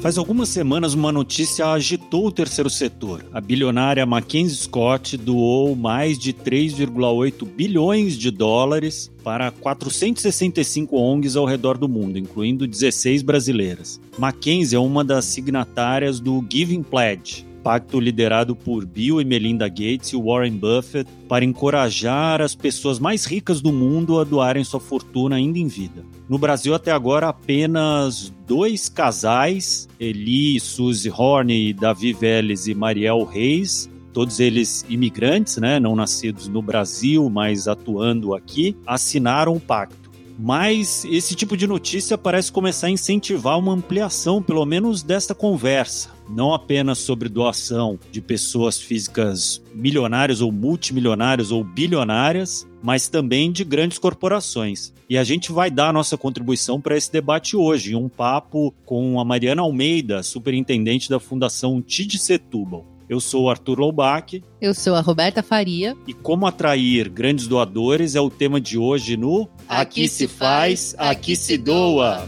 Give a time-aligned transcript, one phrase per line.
[0.00, 3.22] Faz algumas semanas uma notícia agitou o terceiro setor.
[3.34, 11.44] A bilionária Mackenzie Scott doou mais de 3,8 bilhões de dólares para 465 ONGs ao
[11.44, 14.00] redor do mundo, incluindo 16 brasileiras.
[14.16, 20.12] Mackenzie é uma das signatárias do Giving Pledge, pacto liderado por Bill e Melinda Gates
[20.12, 25.36] e Warren Buffett para encorajar as pessoas mais ricas do mundo a doarem sua fortuna
[25.36, 26.04] ainda em vida.
[26.28, 33.24] No Brasil, até agora, apenas dois casais, Eli, Suzy Horn e Davi Vélez e Mariel
[33.24, 39.99] Reis, todos eles imigrantes, né, não nascidos no Brasil, mas atuando aqui, assinaram o pacto.
[40.42, 46.08] Mas esse tipo de notícia parece começar a incentivar uma ampliação, pelo menos, desta conversa.
[46.30, 53.64] Não apenas sobre doação de pessoas físicas milionárias ou multimilionárias ou bilionárias, mas também de
[53.64, 54.94] grandes corporações.
[55.10, 58.72] E a gente vai dar a nossa contribuição para esse debate hoje, em um papo
[58.86, 62.89] com a Mariana Almeida, superintendente da Fundação Tid Setúbal.
[63.10, 64.40] Eu sou o Arthur Loubach.
[64.60, 65.96] Eu sou a Roberta Faria.
[66.06, 70.94] E como atrair grandes doadores é o tema de hoje no Aqui, aqui se faz,
[70.96, 72.24] aqui se doa.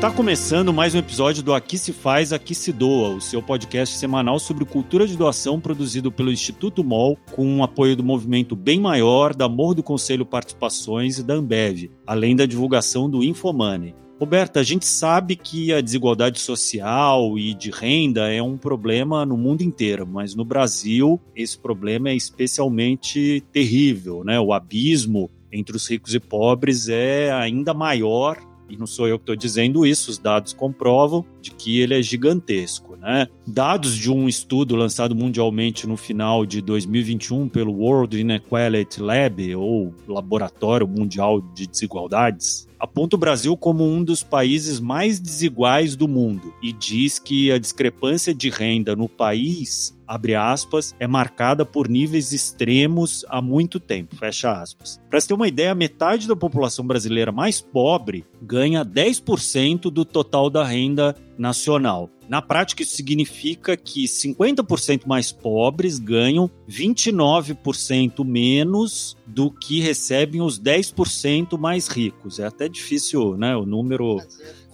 [0.00, 3.98] Está começando mais um episódio do Aqui se faz, aqui se doa, o seu podcast
[3.98, 8.80] semanal sobre cultura de doação produzido pelo Instituto MOL, com o apoio do movimento Bem
[8.80, 13.94] Maior, da Morro do Conselho Participações e da Ambev, além da divulgação do Infomoney.
[14.18, 19.36] Roberta, a gente sabe que a desigualdade social e de renda é um problema no
[19.36, 24.40] mundo inteiro, mas no Brasil esse problema é especialmente terrível, né?
[24.40, 28.38] O abismo entre os ricos e pobres é ainda maior
[28.70, 32.02] e não sou eu que estou dizendo isso, os dados comprovam de que ele é
[32.02, 32.96] gigantesco.
[32.96, 33.26] Né?
[33.46, 39.94] Dados de um estudo lançado mundialmente no final de 2021 pelo World Inequality Lab, ou
[40.06, 46.52] Laboratório Mundial de Desigualdades, aponta o Brasil como um dos países mais desiguais do mundo
[46.62, 52.32] e diz que a discrepância de renda no país abre aspas, é marcada por níveis
[52.32, 55.00] extremos há muito tempo, fecha aspas.
[55.08, 60.50] Para você ter uma ideia, metade da população brasileira mais pobre ganha 10% do total
[60.50, 62.10] da renda nacional.
[62.28, 70.60] Na prática, isso significa que 50% mais pobres ganham 29% menos do que recebem os
[70.60, 72.40] 10% mais ricos.
[72.40, 74.20] É até difícil, né, o número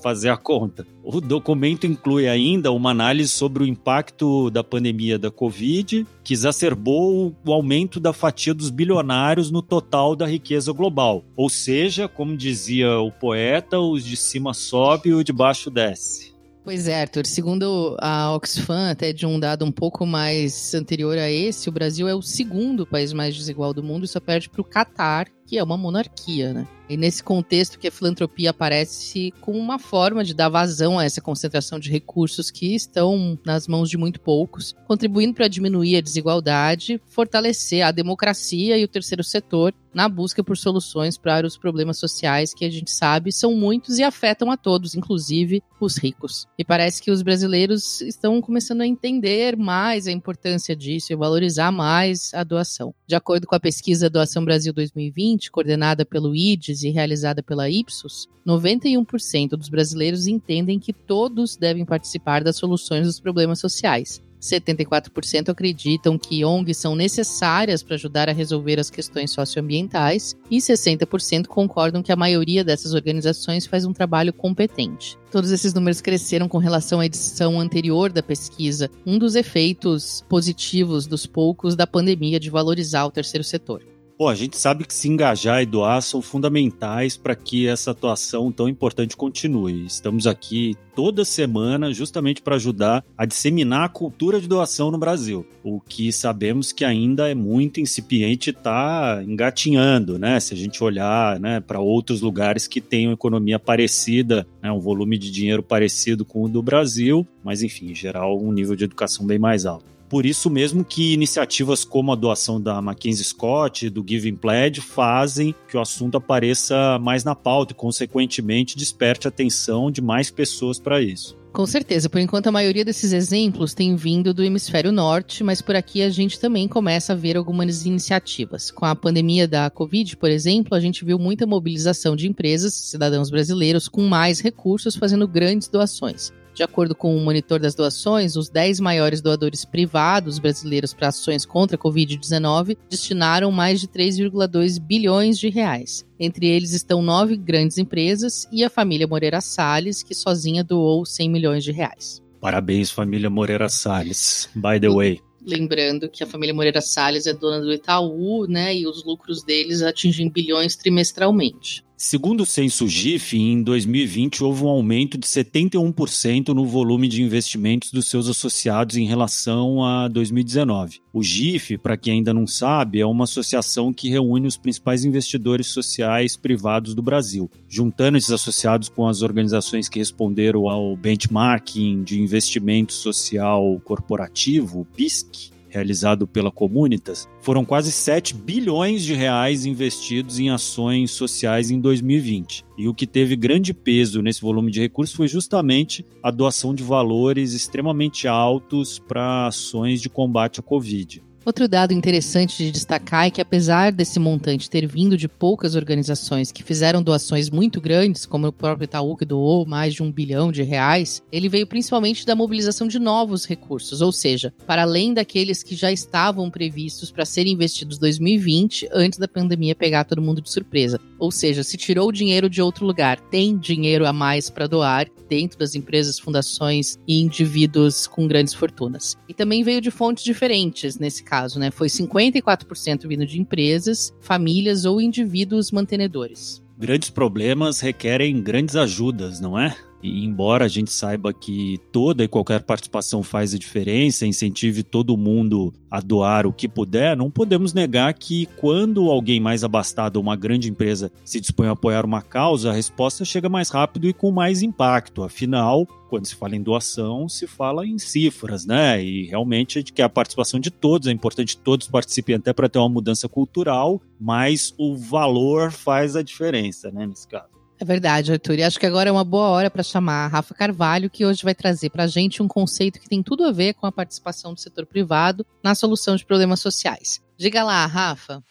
[0.07, 0.87] fazer a conta.
[1.03, 7.35] O documento inclui ainda uma análise sobre o impacto da pandemia da Covid, que exacerbou
[7.45, 11.25] o aumento da fatia dos bilionários no total da riqueza global.
[11.37, 16.37] Ou seja, como dizia o poeta, os de cima sobe e o de baixo desce.
[16.63, 17.27] Pois é, Arthur.
[17.27, 22.07] Segundo a Oxfam, até de um dado um pouco mais anterior a esse, o Brasil
[22.07, 25.57] é o segundo país mais desigual do mundo e só perde para o Catar, que
[25.57, 26.67] é uma monarquia, né?
[26.89, 31.21] E nesse contexto que a filantropia aparece como uma forma de dar vazão a essa
[31.21, 37.01] concentração de recursos que estão nas mãos de muito poucos, contribuindo para diminuir a desigualdade,
[37.07, 42.53] fortalecer a democracia e o terceiro setor na busca por soluções para os problemas sociais
[42.53, 46.47] que a gente sabe são muitos e afetam a todos, inclusive os ricos.
[46.59, 51.73] E parece que os brasileiros estão começando a entender mais a importância disso e valorizar
[51.73, 52.95] mais a doação.
[53.07, 58.29] De acordo com a pesquisa Doação Brasil 2020, coordenada pelo IDES e realizada pela Ipsos,
[58.47, 64.23] 91% dos brasileiros entendem que todos devem participar das soluções dos problemas sociais.
[64.41, 71.47] 74% acreditam que ONGs são necessárias para ajudar a resolver as questões socioambientais e 60%
[71.47, 75.19] concordam que a maioria dessas organizações faz um trabalho competente.
[75.31, 81.07] Todos esses números cresceram com relação à edição anterior da pesquisa, um dos efeitos positivos
[81.07, 83.83] dos poucos da pandemia de valorizar o terceiro setor.
[84.19, 88.51] Pô, a gente sabe que se engajar e doar são fundamentais para que essa atuação
[88.51, 89.85] tão importante continue.
[89.85, 95.47] Estamos aqui toda semana justamente para ajudar a disseminar a cultura de doação no Brasil.
[95.63, 100.41] O que sabemos que ainda é muito incipiente e está engatinhando, né?
[100.41, 104.81] Se a gente olhar né, para outros lugares que têm uma economia parecida, né, um
[104.81, 108.85] volume de dinheiro parecido com o do Brasil, mas enfim, em geral, um nível de
[108.85, 109.96] educação bem mais alto.
[110.09, 114.81] Por isso mesmo que iniciativas como a doação da Mackenzie Scott e do Giving Pledge
[114.81, 120.31] fazem que o assunto apareça mais na pauta e, consequentemente, desperte a atenção de mais
[120.31, 121.37] pessoas para isso.
[121.57, 122.11] Com certeza.
[122.11, 126.11] Por enquanto, a maioria desses exemplos tem vindo do hemisfério norte, mas por aqui a
[126.11, 128.71] gente também começa a ver algumas iniciativas.
[128.71, 133.31] Com a pandemia da Covid, por exemplo, a gente viu muita mobilização de empresas, cidadãos
[133.31, 136.31] brasileiros, com mais recursos fazendo grandes doações.
[136.57, 141.45] De acordo com o monitor das doações, os 10 maiores doadores privados brasileiros para ações
[141.45, 146.03] contra a Covid-19 destinaram mais de 3,2 bilhões de reais.
[146.19, 151.29] Entre eles estão nove grandes empresas e a família Moreira Salles, que sozinha doou 100
[151.29, 152.23] milhões de reais.
[152.41, 154.49] Parabéns, família Moreira Salles.
[154.55, 155.21] By the way.
[155.47, 158.75] Lembrando que a família Moreira Salles é dona do Itaú, né?
[158.75, 161.85] E os lucros deles atingem bilhões trimestralmente.
[161.99, 167.91] Segundo o censo GIF, em 2020 houve um aumento de 71% no volume de investimentos
[167.91, 171.01] dos seus associados em relação a 2019.
[171.11, 175.69] O GIF, para quem ainda não sabe, é uma associação que reúne os principais investidores
[175.69, 177.51] sociais privados do Brasil.
[177.67, 184.87] Juntando esses associados com as organizações que responderam ao benchmarking de investimento social corporativo, o
[184.95, 191.79] BISC, realizado pela Comunitas, foram quase 7 bilhões de reais investidos em ações sociais em
[191.79, 192.65] 2020.
[192.79, 196.83] E o que teve grande peso nesse volume de recursos foi justamente a doação de
[196.83, 201.23] valores extremamente altos para ações de combate à Covid.
[201.47, 206.51] Outro dado interessante de destacar é que, apesar desse montante ter vindo de poucas organizações
[206.51, 210.51] que fizeram doações muito grandes, como o próprio Itaú, que doou mais de um bilhão
[210.51, 215.63] de reais, ele veio principalmente da mobilização de novos recursos, ou seja, para além daqueles
[215.63, 220.43] que já estavam previstos para serem investidos em 2020, antes da pandemia pegar todo mundo
[220.43, 220.99] de surpresa.
[221.17, 225.07] Ou seja, se tirou o dinheiro de outro lugar, tem dinheiro a mais para doar
[225.29, 229.17] dentro das empresas, fundações e indivíduos com grandes fortunas.
[229.29, 231.71] E também veio de fontes diferentes nesse caso caso, né?
[231.71, 236.65] Foi 54% vindo de empresas, famílias ou indivíduos mantenedores.
[236.79, 239.77] Grandes problemas requerem grandes ajudas, não é?
[240.09, 245.17] E embora a gente saiba que toda e qualquer participação faz a diferença, incentive todo
[245.17, 250.23] mundo a doar o que puder, não podemos negar que quando alguém mais abastado ou
[250.23, 254.13] uma grande empresa se dispõe a apoiar uma causa, a resposta chega mais rápido e
[254.13, 255.23] com mais impacto.
[255.23, 259.03] Afinal, quando se fala em doação, se fala em cifras, né?
[259.03, 262.69] E realmente gente quer a participação de todos, é importante que todos participem até para
[262.69, 267.56] ter uma mudança cultural, mas o valor faz a diferença, né, nesse caso.
[267.79, 268.59] É verdade, Arthur.
[268.59, 271.45] E acho que agora é uma boa hora para chamar a Rafa Carvalho, que hoje
[271.45, 274.55] vai trazer para a gente um conceito que tem tudo a ver com a participação
[274.55, 277.21] do setor privado na solução de problemas sociais.
[277.37, 278.43] Diga lá, Rafa.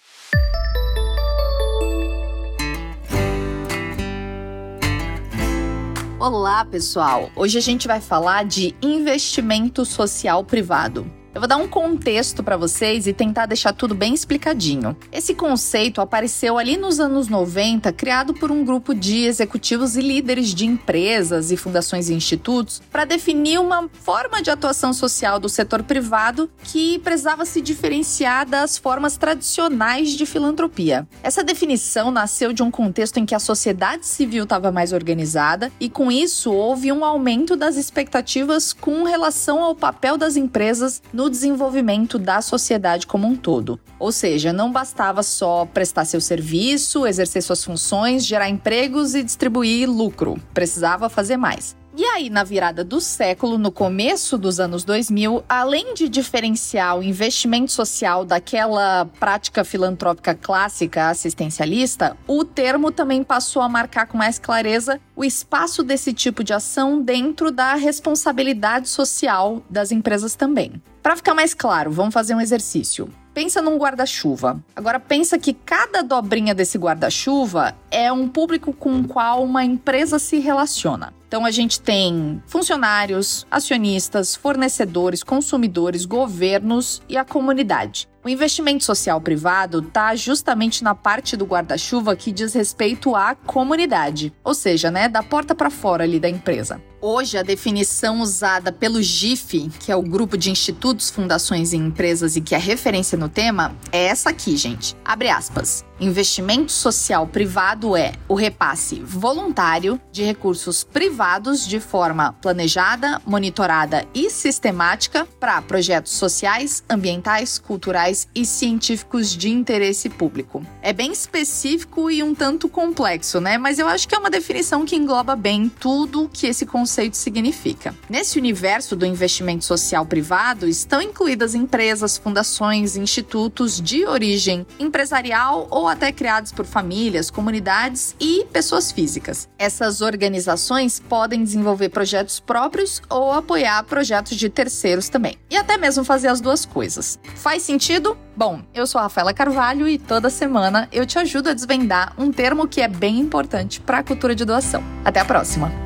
[6.19, 7.31] Olá, pessoal!
[7.35, 11.11] Hoje a gente vai falar de investimento social privado.
[11.35, 14.95] Eu vou dar um contexto para vocês e tentar deixar tudo bem explicadinho.
[15.11, 20.53] Esse conceito apareceu ali nos anos 90, criado por um grupo de executivos e líderes
[20.53, 25.83] de empresas e fundações e institutos para definir uma forma de atuação social do setor
[25.83, 31.05] privado que precisava se diferenciar das formas tradicionais de filantropia.
[31.21, 35.89] Essa definição nasceu de um contexto em que a sociedade civil estava mais organizada e
[35.89, 41.29] com isso houve um aumento das expectativas com relação ao papel das empresas no no
[41.29, 43.79] desenvolvimento da sociedade como um todo.
[43.97, 49.89] Ou seja, não bastava só prestar seu serviço, exercer suas funções, gerar empregos e distribuir
[49.89, 50.39] lucro.
[50.53, 51.75] Precisava fazer mais.
[51.97, 57.03] E aí, na virada do século, no começo dos anos 2000, além de diferenciar o
[57.03, 64.37] investimento social daquela prática filantrópica clássica assistencialista, o termo também passou a marcar com mais
[64.37, 70.73] clareza o espaço desse tipo de ação dentro da responsabilidade social das empresas também.
[71.01, 73.09] Para ficar mais claro, vamos fazer um exercício.
[73.35, 74.63] Pensa num guarda-chuva.
[74.73, 80.17] Agora pensa que cada dobrinha desse guarda-chuva é um público com o qual uma empresa
[80.17, 81.13] se relaciona.
[81.27, 88.07] Então a gente tem funcionários, acionistas, fornecedores, consumidores, governos e a comunidade.
[88.23, 94.31] O investimento social privado está justamente na parte do guarda-chuva que diz respeito à comunidade,
[94.45, 96.81] ou seja, né, da porta para fora ali da empresa.
[97.01, 102.35] Hoje, a definição usada pelo GIF, que é o grupo de institutos, fundações e empresas
[102.35, 104.95] e que é referência no tema, é essa aqui, gente.
[105.03, 105.85] Abre aspas.
[105.99, 114.29] Investimento social privado é o repasse voluntário de recursos privados de forma planejada, monitorada e
[114.29, 120.65] sistemática para projetos sociais, ambientais, culturais e científicos de interesse público.
[120.81, 123.57] É bem específico e um tanto complexo, né?
[123.57, 127.17] Mas eu acho que é uma definição que engloba bem tudo que esse conceito conceito
[127.17, 127.93] significa.
[128.09, 135.89] Nesse universo do investimento social privado estão incluídas empresas, fundações, institutos de origem empresarial ou
[135.89, 139.49] até criados por famílias, comunidades e pessoas físicas.
[139.57, 145.37] Essas organizações podem desenvolver projetos próprios ou apoiar projetos de terceiros também.
[145.49, 147.19] E até mesmo fazer as duas coisas.
[147.35, 148.17] Faz sentido?
[148.37, 152.31] Bom, eu sou a Rafaela Carvalho e toda semana eu te ajudo a desvendar um
[152.31, 154.81] termo que é bem importante para a cultura de doação.
[155.03, 155.84] Até a próxima!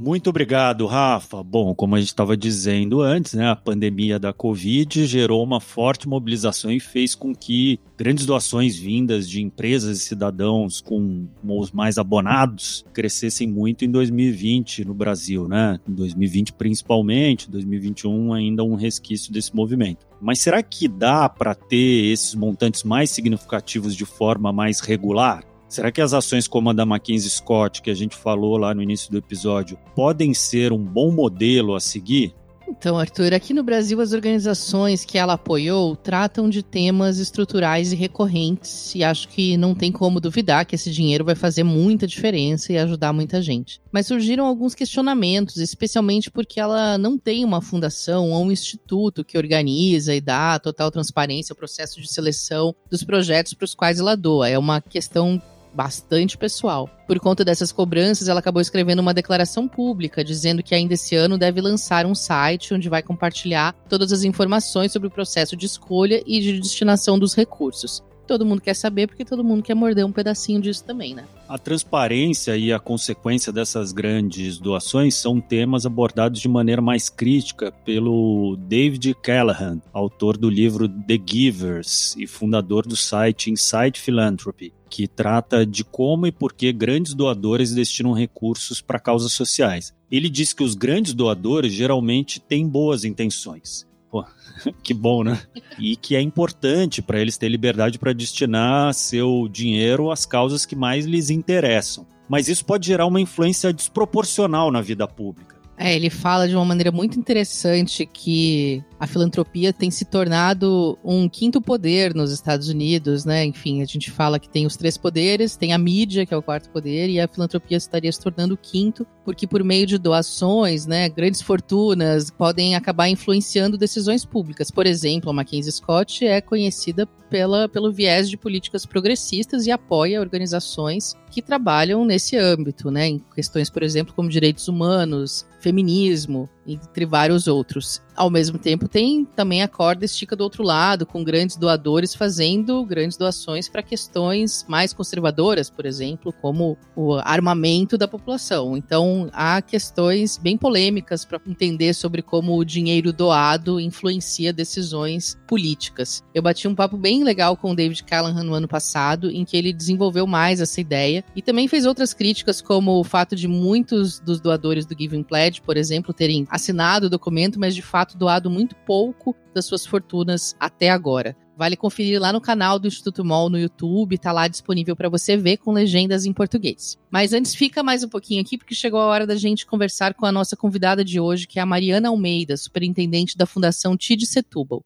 [0.00, 1.42] Muito obrigado, Rafa.
[1.42, 6.08] Bom, como a gente estava dizendo antes, né, a pandemia da Covid gerou uma forte
[6.08, 11.98] mobilização e fez com que grandes doações vindas de empresas e cidadãos com os mais
[11.98, 15.78] abonados crescessem muito em 2020 no Brasil, né?
[15.86, 20.06] Em 2020 principalmente, 2021 ainda um resquício desse movimento.
[20.18, 25.49] Mas será que dá para ter esses montantes mais significativos de forma mais regular?
[25.70, 28.82] Será que as ações como a da Mackenzie Scott, que a gente falou lá no
[28.82, 32.34] início do episódio, podem ser um bom modelo a seguir?
[32.68, 37.96] Então, Arthur, aqui no Brasil, as organizações que ela apoiou tratam de temas estruturais e
[37.96, 42.72] recorrentes, e acho que não tem como duvidar que esse dinheiro vai fazer muita diferença
[42.72, 43.80] e ajudar muita gente.
[43.92, 49.38] Mas surgiram alguns questionamentos, especialmente porque ela não tem uma fundação ou um instituto que
[49.38, 54.16] organiza e dá total transparência ao processo de seleção dos projetos para os quais ela
[54.16, 54.48] doa.
[54.48, 55.40] É uma questão
[55.74, 56.88] bastante pessoal.
[57.06, 61.38] Por conta dessas cobranças, ela acabou escrevendo uma declaração pública dizendo que ainda esse ano
[61.38, 66.22] deve lançar um site onde vai compartilhar todas as informações sobre o processo de escolha
[66.26, 70.12] e de destinação dos recursos todo mundo quer saber porque todo mundo quer morder um
[70.12, 71.24] pedacinho disso também, né?
[71.48, 77.72] A transparência e a consequência dessas grandes doações são temas abordados de maneira mais crítica
[77.84, 85.06] pelo David Callahan, autor do livro The Givers e fundador do site Inside Philanthropy que
[85.06, 89.94] trata de como e por que grandes doadores destinam recursos para causas sociais.
[90.10, 93.86] Ele diz que os grandes doadores geralmente têm boas intenções.
[94.10, 94.24] Pô,
[94.82, 95.40] que bom, né?
[95.78, 100.74] E que é importante para eles ter liberdade para destinar seu dinheiro às causas que
[100.74, 102.04] mais lhes interessam.
[102.28, 105.56] Mas isso pode gerar uma influência desproporcional na vida pública.
[105.78, 111.26] É, ele fala de uma maneira muito interessante que a filantropia tem se tornado um
[111.26, 113.46] quinto poder nos Estados Unidos, né?
[113.46, 116.42] Enfim, a gente fala que tem os três poderes, tem a mídia, que é o
[116.42, 120.84] quarto poder, e a filantropia estaria se tornando o quinto, porque por meio de doações,
[120.86, 124.70] né, grandes fortunas podem acabar influenciando decisões públicas.
[124.70, 130.20] Por exemplo, a Mackenzie Scott é conhecida pela, pelo viés de políticas progressistas e apoia
[130.20, 137.06] organizações que trabalham nesse âmbito, né, em questões, por exemplo, como direitos humanos, feminismo, entre
[137.06, 138.00] vários outros.
[138.14, 142.84] Ao mesmo tempo, tem também a corda estica do outro lado, com grandes doadores fazendo
[142.84, 148.76] grandes doações para questões mais conservadoras, por exemplo, como o armamento da população.
[148.76, 156.22] Então, há questões bem polêmicas para entender sobre como o dinheiro doado influencia decisões políticas.
[156.34, 159.56] Eu bati um papo bem legal com o David Callahan no ano passado, em que
[159.56, 164.20] ele desenvolveu mais essa ideia e também fez outras críticas, como o fato de muitos
[164.20, 168.50] dos doadores do Giving Pledge, por exemplo, terem assinado o documento, mas de fato doado
[168.50, 171.34] muito pouco das suas fortunas até agora.
[171.56, 175.36] Vale conferir lá no canal do Instituto MOL no YouTube, tá lá disponível para você
[175.36, 176.96] ver com legendas em português.
[177.10, 180.24] Mas antes fica mais um pouquinho aqui porque chegou a hora da gente conversar com
[180.24, 184.82] a nossa convidada de hoje, que é a Mariana Almeida, superintendente da Fundação TID Setúbal.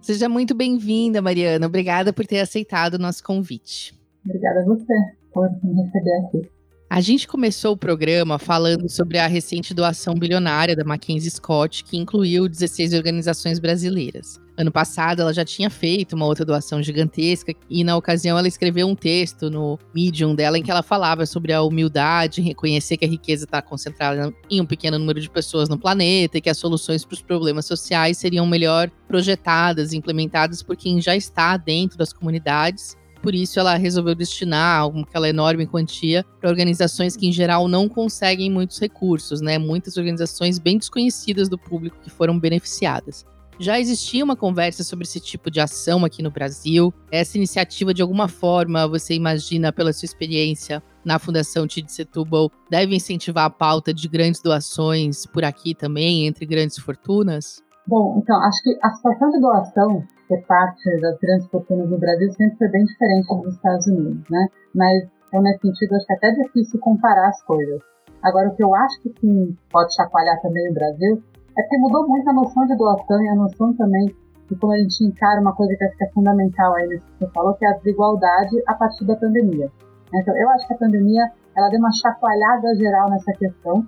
[0.00, 1.66] Seja muito bem-vinda, Mariana.
[1.66, 3.94] Obrigada por ter aceitado o nosso convite.
[4.24, 4.94] Obrigada a você
[5.34, 6.57] por me receber aqui.
[6.90, 11.98] A gente começou o programa falando sobre a recente doação bilionária da Mackenzie Scott, que
[11.98, 14.40] incluiu 16 organizações brasileiras.
[14.56, 18.88] Ano passado, ela já tinha feito uma outra doação gigantesca e, na ocasião, ela escreveu
[18.88, 23.08] um texto no Medium dela em que ela falava sobre a humildade, reconhecer que a
[23.08, 27.04] riqueza está concentrada em um pequeno número de pessoas no planeta e que as soluções
[27.04, 32.14] para os problemas sociais seriam melhor projetadas e implementadas por quem já está dentro das
[32.14, 37.88] comunidades por isso, ela resolveu destinar aquela enorme quantia para organizações que, em geral, não
[37.88, 39.58] conseguem muitos recursos, né?
[39.58, 43.24] Muitas organizações bem desconhecidas do público que foram beneficiadas.
[43.60, 46.94] Já existia uma conversa sobre esse tipo de ação aqui no Brasil.
[47.10, 52.94] Essa iniciativa, de alguma forma, você imagina, pela sua experiência na Fundação Tid Setúbal, deve
[52.94, 57.60] incentivar a pauta de grandes doações por aqui também, entre grandes fortunas?
[57.88, 62.30] Bom, então, acho que a situação de doação por parte das grandes fortunas no Brasil
[62.32, 64.46] sempre foi bem diferente dos Estados Unidos, né?
[64.74, 67.80] Mas, então, nesse sentido, acho que é até difícil comparar as coisas.
[68.22, 71.22] Agora, o que eu acho que sim pode chacoalhar também o Brasil
[71.56, 74.14] é que mudou muito a noção de doação e a noção também
[74.50, 77.18] e como a gente encara uma coisa que acho que é fundamental aí nesse que
[77.18, 79.70] você falou, que é a desigualdade a partir da pandemia.
[80.14, 83.86] Então, eu acho que a pandemia ela deu uma chacoalhada geral nessa questão,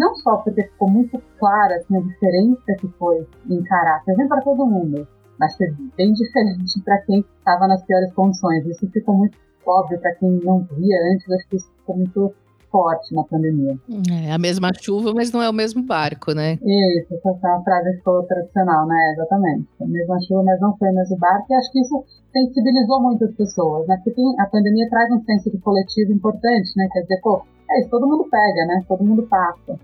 [0.00, 4.40] não só porque ficou muito clara assim, a diferença que foi em caráter, nem para
[4.40, 5.06] todo mundo,
[5.38, 8.66] mas foi bem diferente para quem estava nas piores condições.
[8.66, 12.34] Isso ficou muito óbvio para quem não via antes, acho que isso ficou muito
[12.72, 13.76] forte na pandemia.
[14.26, 16.52] É a mesma chuva, mas não é o mesmo barco, né?
[16.62, 19.12] Isso, essa é uma frase que ficou tradicional, né?
[19.12, 19.68] Exatamente.
[19.82, 21.46] A mesma chuva, mas não foi o mesmo barco.
[21.50, 24.00] E acho que isso sensibilizou muitas pessoas, né?
[24.04, 26.88] Porque a pandemia traz um senso de coletivo importante, né?
[26.92, 28.84] Quer dizer, pô, é isso, todo mundo pega, né?
[28.86, 29.78] Todo mundo passa.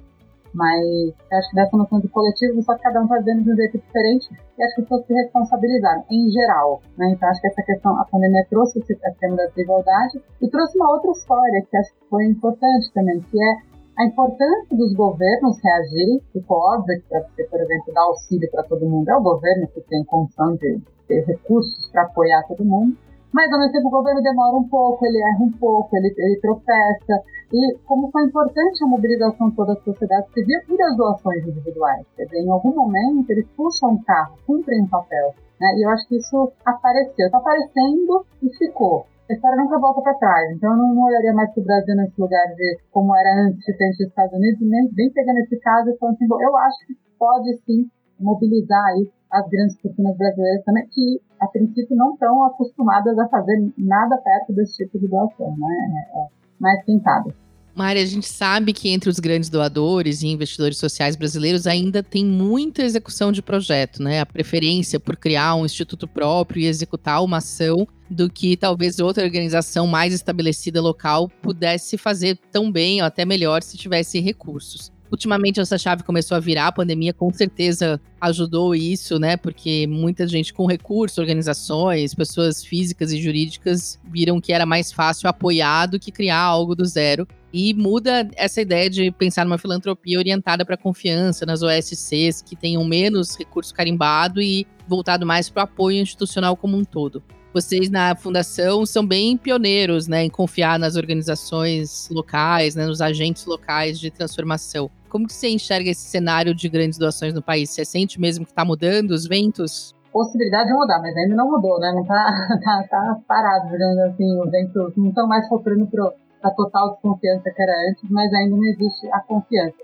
[0.56, 3.56] Mas acho que dessa noção de coletivo, só que cada um está vendo de um
[3.56, 6.80] jeito diferente e acho que as pessoas se responsabilizaram, em geral.
[6.96, 7.12] Né?
[7.12, 10.90] Então acho que essa questão, a pandemia trouxe esse tema da desigualdade e trouxe uma
[10.92, 13.56] outra história que acho que foi importante também, que é
[13.98, 16.22] a importância dos governos reagirem.
[16.32, 19.68] Ficou óbvio que para você, por exemplo, dar auxílio para todo mundo, é o governo
[19.68, 22.96] que tem condição de ter recursos para apoiar todo mundo
[23.36, 26.40] mas ao mesmo tempo o governo demora um pouco, ele erra um pouco, ele, ele
[26.40, 27.20] tropeça.
[27.52, 32.06] E como foi importante a mobilização toda da sociedade civil e das doações individuais.
[32.16, 35.34] Quer dizer, em algum momento eles puxam um carro, cumprem um papel.
[35.60, 35.68] Né?
[35.76, 39.04] E eu acho que isso apareceu, está aparecendo e ficou.
[39.28, 40.56] A história nunca volta para trás.
[40.56, 43.76] Então eu não, olharia mais para o Brasil nesse lugar de como era antes de
[43.76, 46.96] ter os Estados Unidos, nem, nem pegando esse caso e falando assim, eu acho que
[47.18, 47.84] pode sim
[48.18, 53.72] mobilizar aí as grandes fortunas brasileiras também, que a princípio não estão acostumadas a fazer
[53.76, 56.06] nada perto desse tipo de doação, né?
[56.14, 56.26] É, é
[56.58, 57.34] mais tentado.
[57.76, 62.24] Mari, a gente sabe que entre os grandes doadores e investidores sociais brasileiros ainda tem
[62.24, 64.20] muita execução de projeto, né?
[64.20, 69.24] A preferência por criar um instituto próprio e executar uma ação do que talvez outra
[69.24, 74.90] organização mais estabelecida local pudesse fazer tão bem ou até melhor se tivesse recursos.
[75.10, 79.36] Ultimamente essa chave começou a virar, a pandemia com certeza ajudou isso, né?
[79.36, 85.28] Porque muita gente com recursos, organizações, pessoas físicas e jurídicas viram que era mais fácil
[85.28, 87.26] apoiar do que criar algo do zero.
[87.52, 92.84] E muda essa ideia de pensar numa filantropia orientada para confiança nas OSCs, que tenham
[92.84, 97.22] menos recurso carimbado e voltado mais para o apoio institucional como um todo
[97.56, 103.46] vocês na fundação são bem pioneiros, né, em confiar nas organizações locais, né, nos agentes
[103.46, 104.90] locais de transformação.
[105.08, 107.70] Como que você enxerga esse cenário de grandes doações no país?
[107.70, 109.94] Você sente mesmo que está mudando os ventos?
[110.12, 111.92] Possibilidade de mudar, mas ainda não mudou, né?
[111.94, 112.24] Não está
[112.62, 117.50] tá, tá parado, digamos assim, os ventos não estão mais sofrendo para a total desconfiança
[117.50, 119.82] que era antes, mas ainda não existe a confiança.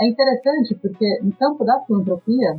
[0.00, 2.54] É interessante porque no campo da filantropia,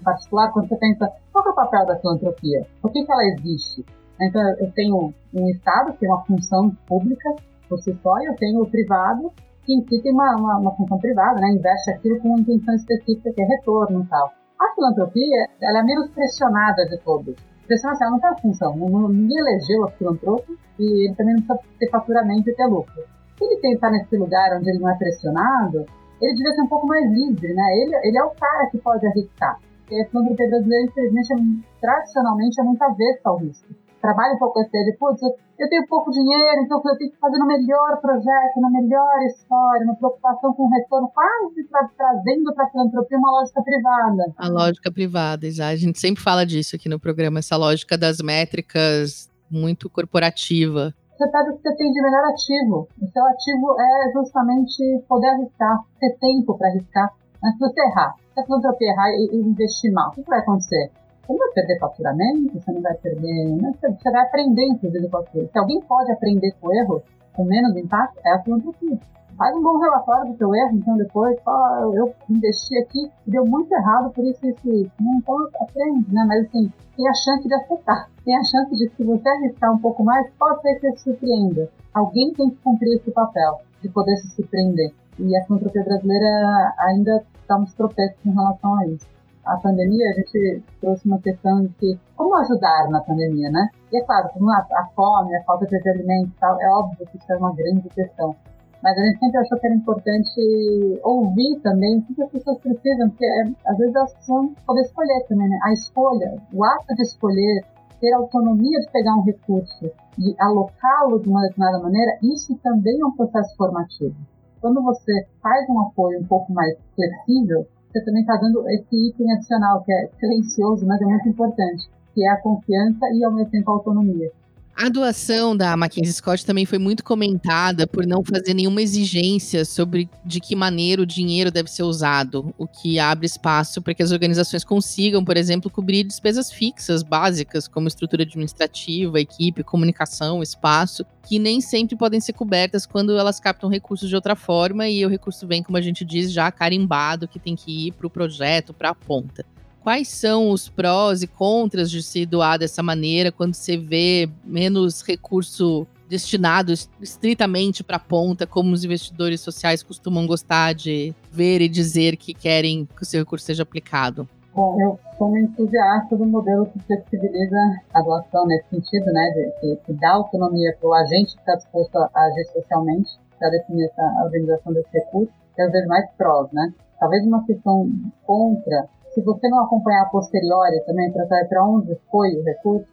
[0.00, 3.24] em particular, quando você pensa qual é o papel da filantropia, por que, que ela
[3.24, 3.84] existe?
[4.20, 7.34] Então, eu tenho um Estado que tem uma função pública
[7.68, 9.32] por si só, e eu tenho o privado,
[9.64, 11.48] que em si tem uma, uma, uma função privada, né?
[11.50, 14.32] investe aquilo com uma intenção específica, que é retorno e tal.
[14.60, 17.34] A filantropia, ela é menos pressionada de todos.
[17.66, 18.76] Pressionada, ela não tem a função.
[19.08, 23.02] Ninguém elegeu a filantropo e ele também não precisa ter faturamento e ter lucro.
[23.36, 25.86] Se ele tentar nesse lugar onde ele não é pressionado,
[26.20, 27.64] ele devia ser um pouco mais livre, né?
[27.78, 29.58] Ele, ele é o cara que pode arriscar.
[29.80, 34.60] Porque a filantropia brasileira, infelizmente, é, tradicionalmente é muito avessa ao risco trabalha um pouco
[34.60, 37.98] esse ideia de, putz, eu tenho pouco dinheiro, então eu tenho que fazer no melhor
[38.02, 43.16] projeto, na melhor história, uma preocupação com o retorno, quase tra trazendo para a filantropia
[43.16, 44.24] uma lógica privada.
[44.36, 45.68] A lógica privada, já.
[45.68, 50.92] A gente sempre fala disso aqui no programa, essa lógica das métricas muito corporativa.
[51.16, 52.88] Você pega o que você tem de melhor ativo.
[53.00, 57.08] O seu ativo é justamente poder arriscar, ter tempo para arriscar.
[57.40, 60.90] Mas se você errar, se a filantropia errar e investir mal, o que vai acontecer?
[61.26, 63.48] Você não vai perder faturamento, você não vai perder.
[63.56, 63.72] Né?
[63.80, 65.48] Você vai aprender, inclusive, com aquilo.
[65.50, 67.02] Se alguém pode aprender com erro,
[67.34, 68.98] com menos impacto, é a filantropia.
[69.36, 73.72] Faz um bom relatório do seu erro, então depois, fala, eu investi aqui deu muito
[73.72, 74.92] errado por isso, isso isso.
[75.00, 76.24] Então aprende, né?
[76.28, 78.08] Mas assim, tem a chance de acertar.
[78.24, 80.96] Tem a chance de que se você arriscar um pouco mais, pode ser que você
[80.98, 81.68] se surpreenda.
[81.92, 84.92] Alguém tem que cumprir esse papel, de poder se surpreender.
[85.18, 89.14] E a filantropia brasileira ainda está uns tropeços em relação a isso
[89.46, 93.68] a pandemia, a gente trouxe uma questão de que, como ajudar na pandemia, né?
[93.92, 97.32] E é claro, a, fome, a falta de alimentos e tal, é óbvio que isso
[97.32, 98.34] é uma grande questão.
[98.82, 103.08] Mas a gente sempre achou que era importante ouvir também o que as pessoas precisam,
[103.08, 105.58] porque é, às vezes elas precisam poder escolher também, né?
[105.62, 107.64] A escolha, o ato de escolher,
[108.00, 113.06] ter autonomia de pegar um recurso e alocá-lo de uma determinada maneira, isso também é
[113.06, 114.14] um processo formativo.
[114.60, 119.32] Quando você faz um apoio um pouco mais flexível, você também está dando esse item
[119.32, 123.50] adicional, que é silencioso, mas é muito importante, que é a confiança e, ao mesmo
[123.52, 124.32] tempo, a autonomia.
[124.76, 130.10] A doação da Mackenzie Scott também foi muito comentada por não fazer nenhuma exigência sobre
[130.24, 134.10] de que maneira o dinheiro deve ser usado, o que abre espaço para que as
[134.10, 141.38] organizações consigam, por exemplo, cobrir despesas fixas básicas, como estrutura administrativa, equipe, comunicação, espaço, que
[141.38, 145.46] nem sempre podem ser cobertas quando elas captam recursos de outra forma e o recurso
[145.46, 148.90] vem, como a gente diz, já carimbado que tem que ir para o projeto, para
[148.90, 149.46] a ponta
[149.84, 155.02] quais são os prós e contras de se doar dessa maneira quando você vê menos
[155.02, 161.68] recurso destinado estritamente para a ponta, como os investidores sociais costumam gostar de ver e
[161.68, 164.26] dizer que querem que o seu recurso seja aplicado?
[164.54, 167.58] Bom, eu sou uma entusiasta do modelo que flexibiliza
[167.92, 171.56] a doação nesse sentido, né, de, que, que dá autonomia para o agente que está
[171.56, 176.72] disposto a agir socialmente para definir essa organização desse recurso, que vezes mais prós, né.
[177.00, 177.90] Talvez uma questão
[178.24, 182.86] contra se você não acompanhar a posteriori também para saber para onde foi o recurso,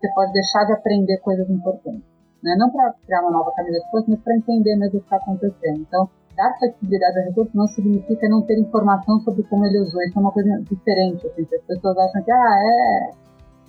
[0.00, 2.02] você pode deixar de aprender coisas importantes.
[2.42, 2.56] Né?
[2.58, 5.16] Não para criar uma nova camisa de força, mas para entender mesmo o que está
[5.16, 5.80] acontecendo.
[5.80, 10.02] Então, dar flexibilidade ao recurso não significa não ter informação sobre como ele usou.
[10.02, 11.26] Isso é uma coisa diferente.
[11.26, 13.10] Assim, as pessoas acham que ah, é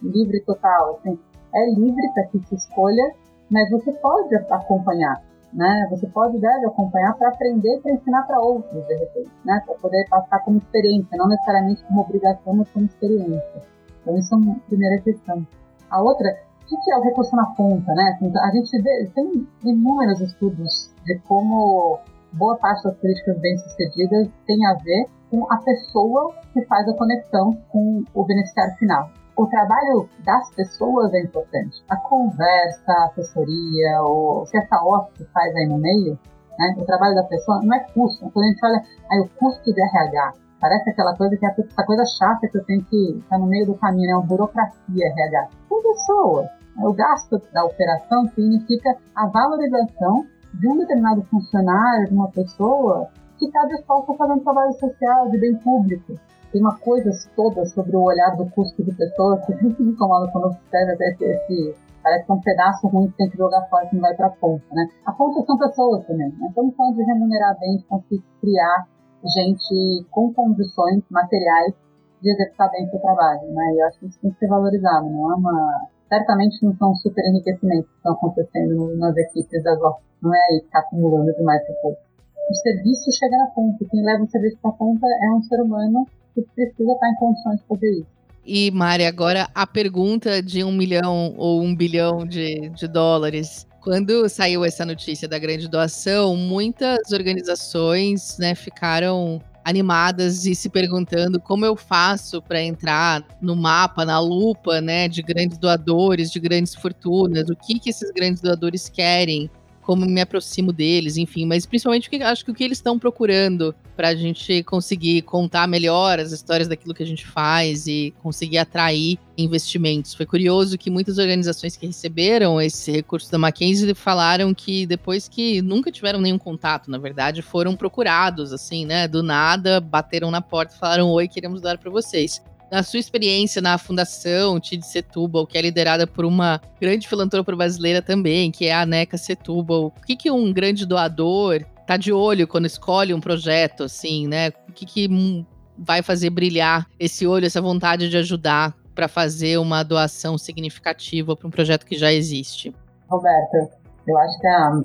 [0.02, 0.96] livre total.
[0.96, 1.20] Assim,
[1.54, 3.14] é livre para que se escolha,
[3.50, 5.22] mas você pode acompanhar
[5.54, 5.88] né?
[5.90, 9.62] Você pode e deve acompanhar para aprender e para ensinar para outros, de repente, né?
[9.66, 13.62] Para poder passar como experiência, não necessariamente como obrigação, mas como experiência.
[14.02, 15.46] Então, isso é uma primeira questão.
[15.90, 16.28] A outra,
[16.64, 18.16] o que é o recurso na ponta, né?
[18.16, 22.00] Assim, a gente vê, tem inúmeros estudos de como
[22.34, 27.58] boa parte das políticas bem-sucedidas tem a ver com a pessoa que faz a conexão
[27.70, 29.10] com o beneficiário final
[29.42, 31.84] o trabalho das pessoas é importante.
[31.90, 36.18] A conversa, a assessoria, o que essa OSC faz aí no meio,
[36.60, 36.76] né?
[36.78, 38.30] o trabalho da pessoa não é custo.
[38.30, 41.84] Quando a gente olha aí o custo de RH, parece aquela coisa que é essa
[41.84, 45.08] coisa chata que eu tenho que estar tá no meio do caminho, é uma burocracia
[45.08, 45.50] RH.
[45.68, 46.48] São pessoas.
[46.78, 53.46] O gasto da operação significa a valorização de um determinado funcionário, de uma pessoa que
[53.46, 56.14] está disposta a fazer um trabalho social de bem público
[56.52, 60.32] tem uma coisa toda sobre o olhar do custo de pessoas que sempre me incomoda
[60.32, 63.62] quando observa até esse, esse parece que é um pedaço ruim que tem que jogar
[63.70, 64.88] fora que não vai para a ponta, né?
[65.06, 66.48] A ponta são pessoas também, né?
[66.48, 68.88] Estamos falando de remunerar bem, de conseguir criar
[69.24, 71.74] gente com condições materiais
[72.22, 73.74] de executar bem seu trabalho, né?
[73.74, 75.88] E eu acho que isso tem que ser valorizado, não é uma...
[76.10, 80.60] Certamente não são super enriquecimentos que estão acontecendo nas equipes das OPs, não é aí
[80.60, 82.04] que está acumulando demais recursos.
[82.50, 85.62] O serviço chega na ponta, quem leva o serviço para a ponta é um ser
[85.62, 88.22] humano que precisa estar em condições de fazer isso.
[88.46, 93.68] E, Mari, agora a pergunta de um milhão ou um bilhão de, de dólares.
[93.82, 101.40] Quando saiu essa notícia da grande doação, muitas organizações né, ficaram animadas e se perguntando
[101.40, 106.74] como eu faço para entrar no mapa, na lupa, né, de grandes doadores, de grandes
[106.74, 109.50] fortunas, o que que esses grandes doadores querem
[109.82, 113.76] como me aproximo deles, enfim, mas principalmente porque acho que o que eles estão procurando
[113.96, 118.58] para a gente conseguir contar melhor as histórias daquilo que a gente faz e conseguir
[118.58, 120.14] atrair investimentos.
[120.14, 125.62] Foi curioso que muitas organizações que receberam esse recurso da Mackenzie falaram que depois que
[125.62, 129.08] nunca tiveram nenhum contato, na verdade, foram procurados, assim, né?
[129.08, 132.42] Do nada, bateram na porta falaram: Oi, queremos dar para vocês
[132.72, 138.02] na sua experiência na Fundação Tid Setúbal, que é liderada por uma grande filantropa brasileira
[138.02, 142.48] também, que é a Neca Setúbal, o que, que um grande doador tá de olho
[142.48, 144.50] quando escolhe um projeto, assim, né?
[144.70, 145.46] O que, que
[145.78, 151.48] vai fazer brilhar esse olho, essa vontade de ajudar para fazer uma doação significativa para
[151.48, 152.74] um projeto que já existe?
[153.10, 153.70] Roberta,
[154.08, 154.82] eu acho que a,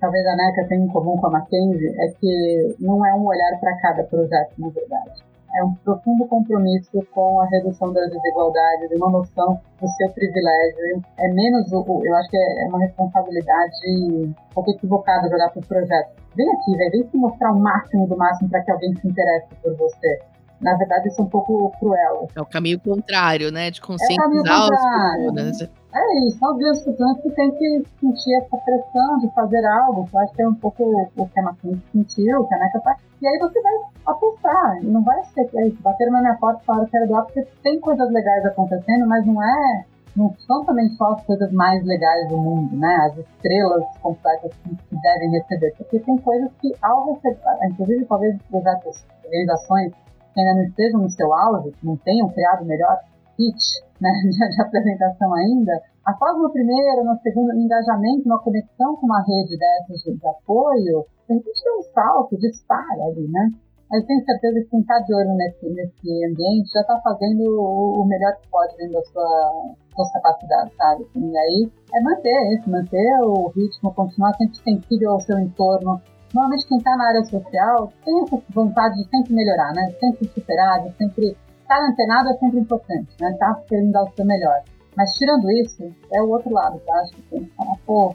[0.00, 3.58] talvez a NECA tenha em comum com a Mackenzie é que não é um olhar
[3.58, 5.25] para cada projeto, na verdade
[5.58, 11.02] é um profundo compromisso com a redução das desigualdades, uma noção do seu privilégio.
[11.18, 16.10] É menos, eu acho que é uma responsabilidade pouco equivocada jogar para o projeto.
[16.34, 19.74] Vem aqui, vem se mostrar o máximo do máximo para que alguém se interesse por
[19.76, 20.35] você.
[20.60, 22.28] Na verdade, isso é um pouco cruel.
[22.34, 23.70] É o caminho contrário, né?
[23.70, 25.70] De conscientizar é as pessoas.
[25.96, 30.14] É isso, são os estudantes que têm que sentir essa pressão de fazer algo, que
[30.14, 30.84] eu acho que é um pouco
[31.16, 32.98] o que a Martins sentiu, que a Neca faz.
[33.22, 33.72] E aí você vai
[34.04, 37.08] apostar, não vai ser que é isso, bater na minha porta e falar que quero
[37.08, 39.84] doar, porque tem coisas legais acontecendo, mas não é
[40.16, 42.94] não são também só as coisas mais legais do mundo, né?
[43.10, 45.74] As estrelas completas que, que devem receber.
[45.76, 47.38] Porque tem coisas que, ao receber,
[47.70, 49.92] inclusive talvez projetos, organizações
[50.36, 53.00] que ainda não estejam no seu auge, que não tenham criado melhor
[53.38, 55.72] pitch né, de, apresentação ainda,
[56.04, 61.06] após no primeiro, no segundo engajamento, uma conexão com uma rede dessas de, de apoio,
[61.28, 63.50] a gente dá um salto, dispara ali, né?
[63.90, 68.02] Mas tenho certeza que quem está de olho nesse, nesse ambiente já está fazendo o,
[68.02, 71.06] o, melhor que pode dentro da sua, suas capacidades, sabe?
[71.14, 76.00] E aí é manter isso, manter o ritmo, continuar sempre sensível ao seu entorno.
[76.36, 79.90] Normalmente quem está na área social tem essa vontade de sempre melhorar, né?
[79.98, 83.34] Sempre superar, de sempre estar tá antenado é sempre importante, né?
[83.38, 84.62] Tá querendo dar o seu melhor.
[84.94, 86.94] Mas tirando isso, é o outro lado, tá?
[87.00, 88.14] Acho que tem que falar, pô,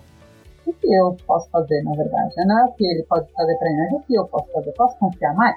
[0.67, 2.35] o que eu posso fazer, na verdade?
[2.45, 4.71] Não é o que ele pode fazer para mim, mas o que eu posso fazer?
[4.73, 5.55] Posso confiar mais?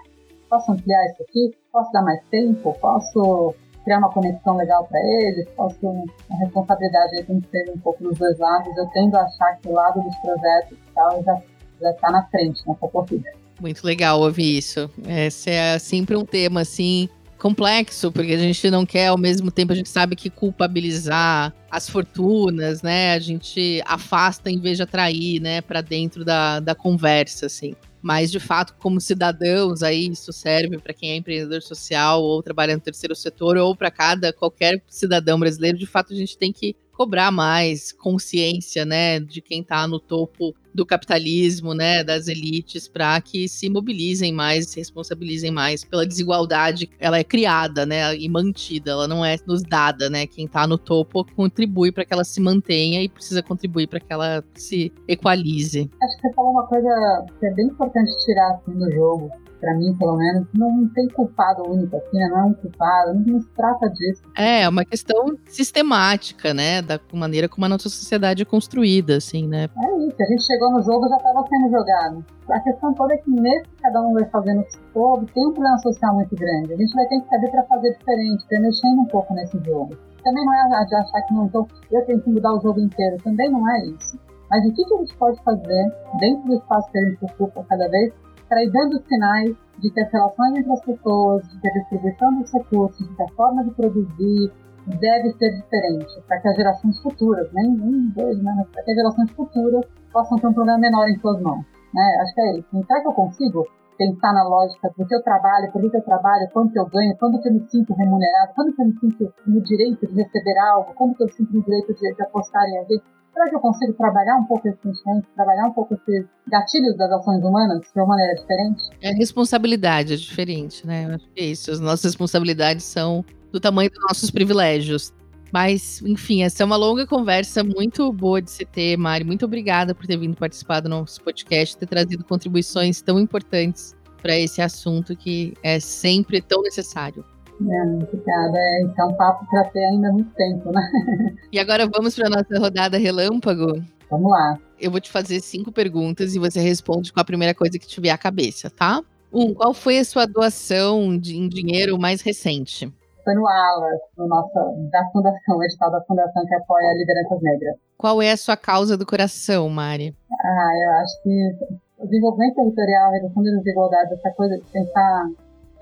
[0.49, 1.55] Posso ampliar isso aqui?
[1.71, 2.75] Posso dar mais tempo?
[2.81, 5.47] Posso criar uma conexão legal para eles?
[5.51, 5.87] Posso.
[6.31, 8.75] A responsabilidade aí tem que ser um pouco dos dois lados.
[8.75, 11.39] Eu tendo a achar que o lado dos projetos e tal já,
[11.81, 13.31] já tá na frente nessa corrida.
[13.61, 14.91] Muito legal ouvir isso.
[15.07, 17.09] Esse é sempre um tema, assim,
[17.39, 21.89] complexo, porque a gente não quer, ao mesmo tempo, a gente sabe que culpabilizar as
[21.89, 23.13] fortunas, né?
[23.13, 27.75] A gente afasta em vez de atrair, né, para dentro da, da conversa, assim.
[28.01, 32.75] Mas, de fato, como cidadãos, aí isso serve para quem é empreendedor social ou trabalha
[32.75, 35.79] no terceiro setor ou para cada qualquer cidadão brasileiro.
[35.79, 40.55] De fato, a gente tem que cobrar mais consciência, né, de quem está no topo
[40.75, 46.91] do capitalismo, né, das elites, para que se mobilizem mais, se responsabilizem mais pela desigualdade.
[46.99, 50.27] Ela é criada, né, e mantida, ela não é nos dada, né?
[50.27, 54.13] Quem está no topo contribui para que ela se mantenha e precisa contribuir para que
[54.13, 55.89] ela se equalize.
[56.03, 59.75] Acho que você falou uma coisa que é bem importante tirar assim, do jogo, para
[59.75, 62.29] mim, pelo menos, não tem culpado único aqui, né?
[62.29, 64.23] Não é um culpado, não, se trata disso.
[64.37, 66.83] É, é uma questão sistemática, né?
[66.83, 69.69] Da maneira como a nossa sociedade é construída, assim, né?
[69.83, 72.25] É isso, a gente chegou no jogo já estava sendo jogado.
[72.51, 75.47] A questão toda é que nesse que cada um vai fazendo o que soube, tem
[75.47, 76.75] um problema social muito grande.
[76.75, 79.97] A gente vai ter que saber para fazer diferente, para mexendo um pouco nesse jogo.
[80.23, 83.17] Também não é de achar que não estou, eu tenho que mudar o jogo inteiro,
[83.23, 84.19] também não é isso.
[84.51, 87.65] Mas o que, que a gente pode fazer dentro do espaço que a gente ocupa
[87.69, 88.13] cada vez
[88.49, 93.15] dando sinais de as relações entre as pessoas, de que a distribuição dos recursos, de
[93.15, 94.53] que a forma de produzir
[94.87, 98.91] deve ser diferente, para que as gerações futuras, nem um, dois, né, mas para que
[98.91, 101.65] as gerações futuras possam ter um problema menor em suas mãos.
[101.93, 102.19] Né?
[102.21, 102.69] Acho que é isso.
[102.69, 106.03] Então, será que eu consigo pensar na lógica do que eu trabalho, por que eu
[106.03, 109.33] trabalho, quanto eu ganho, quando que eu me sinto remunerado, quando que eu me sinto
[109.47, 112.65] no direito de receber algo, quando que eu me sinto no direito de, de apostar
[112.69, 113.03] em alguém?
[113.35, 117.11] Será que eu consigo trabalhar um pouco esse sentimento, trabalhar um pouco esses gatilhos das
[117.11, 118.83] ações humanas de uma maneira diferente?
[119.03, 121.07] É responsabilidade, é diferente, né?
[121.07, 121.73] Eu acho que é isso.
[121.73, 125.13] As nossas responsabilidades são do tamanho dos nossos privilégios.
[125.53, 129.25] Mas, enfim, essa é uma longa conversa muito boa de se ter, Mari.
[129.25, 134.39] Muito obrigada por ter vindo participar do nosso podcast, ter trazido contribuições tão importantes para
[134.39, 137.25] esse assunto que é sempre tão necessário.
[137.61, 138.59] É, obrigada.
[138.59, 140.81] É, então, papo para ter ainda muito tempo, né?
[141.53, 143.81] E agora vamos para nossa rodada relâmpago?
[144.11, 144.59] Vamos lá.
[144.81, 148.11] Eu vou te fazer cinco perguntas e você responde com a primeira coisa que tiver
[148.11, 149.01] à cabeça, tá?
[149.33, 152.93] Um, qual foi a sua doação de, em dinheiro mais recente?
[153.25, 154.53] Foi no ALAS, no nosso,
[154.91, 157.77] da Fundação, o edital da Fundação que apoia lideranças negras.
[157.97, 160.15] Qual é a sua causa do coração, Mari?
[160.45, 161.51] Ah, eu acho que
[161.99, 165.31] o desenvolvimento territorial, a redução das desigualdades, essa coisa de pensar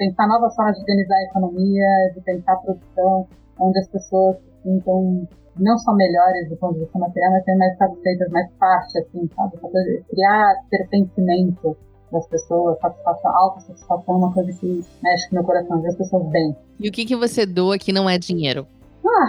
[0.03, 3.29] pensar novas formas de organizar a economia, de pensar a produção,
[3.61, 5.29] onde as pessoas se sintam
[5.61, 9.29] não só melhores do ponto de vista material, mas também mais satisfeitas, mais parte, assim,
[9.37, 10.03] sabe?
[10.11, 11.77] Criar pertencimento
[12.11, 16.27] das pessoas, satisfação, autossatisfação é uma coisa que mexe com meu coração, ver as pessoas
[16.31, 16.57] bem.
[16.81, 18.67] E o que, que você doa que não é dinheiro?
[19.07, 19.29] Ah,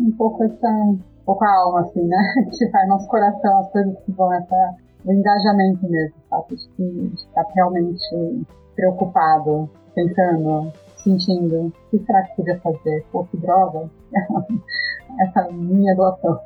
[0.00, 2.18] um pouco essa, um pouco a alma, assim, né?
[2.58, 6.56] Que vai no nosso coração, as coisas que vão o engajamento mesmo, sabe?
[6.56, 10.72] De estar realmente preocupado pensando,
[11.02, 13.04] sentindo, o que será que podia fazer?
[13.10, 13.90] Pô, que droga!
[15.20, 16.40] Essa minha doação.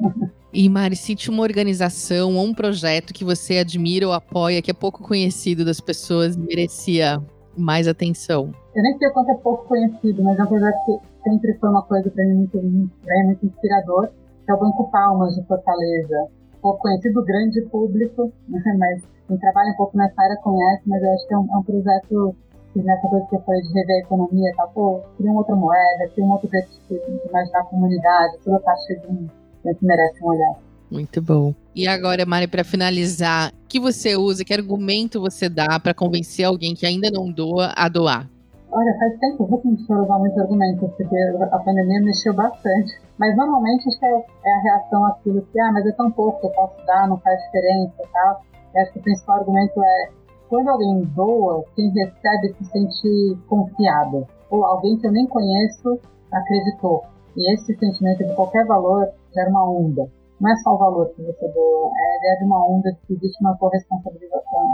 [0.53, 4.75] E Mari, cite uma organização ou um projeto que você admira ou apoia, que é
[4.75, 7.23] pouco conhecido das pessoas e merecia
[7.57, 8.53] mais atenção.
[8.75, 11.69] Eu nem sei o quanto é pouco conhecido, mas é um projeto que sempre foi
[11.69, 12.93] uma coisa para mim muito, muito,
[13.27, 14.09] muito inspirador,
[14.45, 16.29] que é o Banco Palmas de Fortaleza.
[16.61, 21.27] Pouco conhecido, grande público, mas quem trabalha um pouco nessa área conhece, mas eu acho
[21.29, 22.37] que é um, é um projeto
[22.83, 24.67] nessa coisa que você falou de rever a economia, tá?
[24.69, 28.75] Pô, cria uma outra moeda, cria um outro jeito de imaginar a comunidade, tudo tá
[28.87, 30.55] cheio de que merece um olhar.
[30.91, 31.55] Muito bom.
[31.75, 36.45] E agora, Mari, para finalizar, o que você usa, que argumento você dá para convencer
[36.45, 38.29] alguém que ainda não doa a doar?
[38.71, 41.17] Olha, faz tempo que eu não usar muitos argumentos, porque
[41.53, 42.93] a pandemia mexeu bastante.
[43.19, 46.47] Mas normalmente acho que é, é a reação àquilo que, ah, mas é tão pouco,
[46.47, 48.43] eu posso dar, não faz diferença e tal.
[48.75, 50.09] E acho que o principal argumento é
[50.49, 54.27] quando alguém doa, quem recebe se sente confiado.
[54.51, 55.99] Ou alguém que eu nem conheço
[56.33, 57.03] acreditou.
[57.37, 60.09] E esse sentimento de qualquer valor gera uma onda.
[60.41, 63.15] Não é só o valor que você doa, é a ideia de uma onda que
[63.15, 64.69] existe uma corresponsabilização.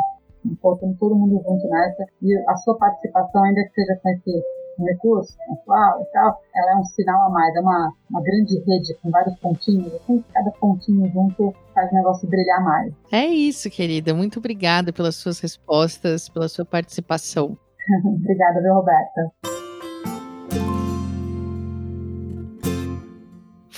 [0.62, 4.42] botando todo mundo junto nessa, e a sua participação, ainda que seja com esse
[4.78, 8.58] um recurso pontual e tal, ela é um sinal a mais, é uma, uma grande
[8.66, 12.92] rede com vários pontinhos, assim, cada pontinho junto faz o negócio brilhar mais.
[13.12, 14.14] É isso, querida.
[14.14, 17.56] Muito obrigada pelas suas respostas, pela sua participação.
[18.04, 19.32] obrigada, viu, Roberta?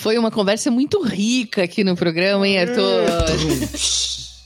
[0.03, 3.05] Foi uma conversa muito rica aqui no programa, hein, Arthur?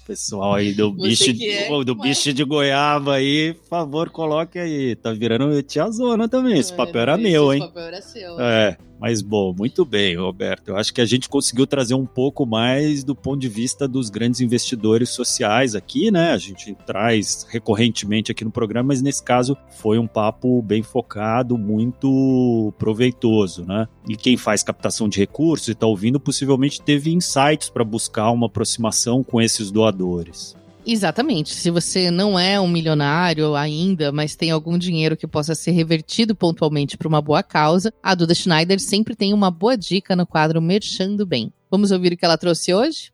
[0.06, 4.94] Pessoal aí do bicho, de, é, do bicho de goiaba aí, por favor, coloque aí.
[4.94, 6.56] Tá virando tia zona também.
[6.56, 7.58] Esse é, papel era meu, hein?
[7.58, 8.40] Esse papel era seu.
[8.40, 8.76] É.
[8.98, 10.68] Mas, bom, muito bem, Roberto.
[10.68, 14.08] Eu acho que a gente conseguiu trazer um pouco mais do ponto de vista dos
[14.08, 16.32] grandes investidores sociais aqui, né?
[16.32, 21.58] A gente traz recorrentemente aqui no programa, mas nesse caso foi um papo bem focado,
[21.58, 23.86] muito proveitoso, né?
[24.08, 28.46] E quem faz captação de recursos e está ouvindo possivelmente teve insights para buscar uma
[28.46, 30.56] aproximação com esses doadores.
[30.88, 31.52] Exatamente.
[31.52, 36.32] Se você não é um milionário ainda, mas tem algum dinheiro que possa ser revertido
[36.32, 40.62] pontualmente para uma boa causa, a Duda Schneider sempre tem uma boa dica no quadro
[40.62, 41.52] Merchando Bem.
[41.68, 43.10] Vamos ouvir o que ela trouxe hoje?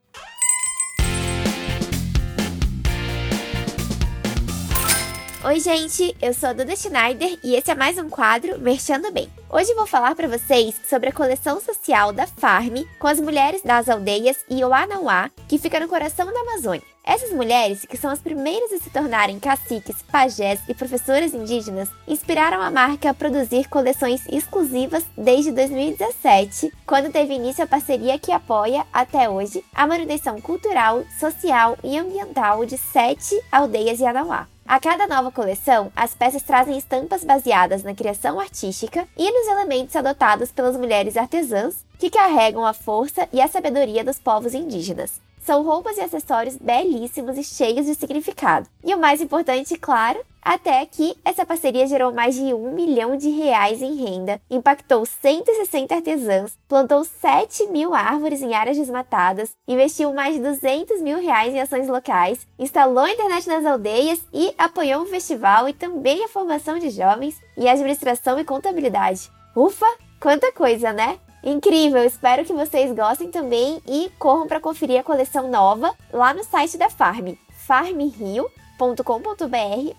[5.45, 9.27] Oi, gente, eu sou a Duda Schneider e esse é mais um quadro Merchando Bem.
[9.49, 13.89] Hoje vou falar para vocês sobre a coleção social da Farm com as mulheres das
[13.89, 16.81] aldeias Ioanauá, que fica no coração da Amazônia.
[17.03, 22.61] Essas mulheres, que são as primeiras a se tornarem caciques, pajés e professoras indígenas, inspiraram
[22.61, 28.87] a marca a produzir coleções exclusivas desde 2017, quando teve início a parceria que apoia,
[28.93, 34.52] até hoje, a manutenção cultural, social e ambiental de sete aldeias Yanauá.
[34.65, 39.95] A cada nova coleção, as peças trazem estampas baseadas na criação artística e nos elementos
[39.95, 45.19] adotados pelas mulheres artesãs que carregam a força e a sabedoria dos povos indígenas.
[45.45, 48.69] São roupas e acessórios belíssimos e cheios de significado.
[48.81, 53.29] E o mais importante, claro, até que essa parceria gerou mais de um milhão de
[53.29, 60.35] reais em renda, impactou 160 artesãos, plantou 7 mil árvores em áreas desmatadas, investiu mais
[60.35, 65.67] de 200 mil reais em ações locais, instalou internet nas aldeias e apoiou o festival
[65.67, 69.29] e também a formação de jovens e administração e contabilidade.
[69.53, 69.87] Ufa,
[70.21, 71.19] quanta coisa, né?
[71.43, 76.41] Incrível, espero que vocês gostem também e corram para conferir a coleção nova lá no
[76.43, 78.53] site da Farm, farmrio.com.br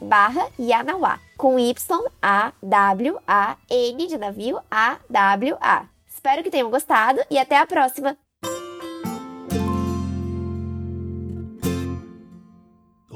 [0.01, 2.57] barra Yanauá, com Y-A-W-A-N
[4.07, 5.85] de navio A-W-A.
[6.09, 8.17] Espero que tenham gostado e até a próxima!